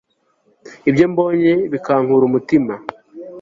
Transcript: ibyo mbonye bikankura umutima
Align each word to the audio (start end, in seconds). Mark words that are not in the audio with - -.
ibyo 0.89 1.05
mbonye 1.11 1.53
bikankura 1.71 2.23
umutima 2.29 2.73